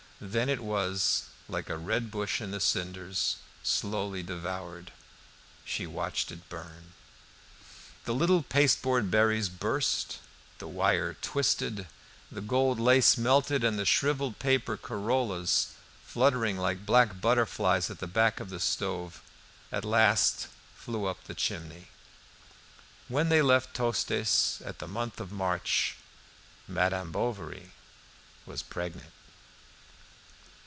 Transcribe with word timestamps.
Then 0.23 0.49
it 0.49 0.59
was, 0.61 1.23
like 1.49 1.67
a 1.67 1.79
red 1.79 2.11
bush 2.11 2.41
in 2.41 2.51
the 2.51 2.59
cinders, 2.59 3.37
slowly 3.63 4.21
devoured. 4.21 4.91
She 5.65 5.87
watched 5.87 6.31
it 6.31 6.47
burn. 6.47 6.93
The 8.05 8.13
little 8.13 8.43
pasteboard 8.43 9.09
berries 9.09 9.49
burst, 9.49 10.19
the 10.59 10.67
wire 10.67 11.15
twisted, 11.23 11.87
the 12.31 12.39
gold 12.41 12.79
lace 12.79 13.17
melted; 13.17 13.63
and 13.63 13.79
the 13.79 13.83
shriveled 13.85 14.37
paper 14.37 14.77
corollas, 14.77 15.69
fluttering 16.05 16.55
like 16.59 16.85
black 16.85 17.19
butterflies 17.19 17.89
at 17.89 17.97
the 17.97 18.05
back 18.05 18.39
of 18.39 18.51
the 18.51 18.59
stove, 18.59 19.23
at 19.71 19.83
last 19.83 20.49
flew 20.75 21.07
up 21.07 21.23
the 21.23 21.33
chimney. 21.33 21.87
When 23.07 23.29
they 23.29 23.41
left 23.41 23.73
Tostes 23.73 24.61
at 24.63 24.77
the 24.77 24.87
month 24.87 25.19
of 25.19 25.31
March, 25.31 25.95
Madame 26.67 27.11
Bovary 27.11 27.71
was 28.45 28.61
pregnant. 28.61 29.13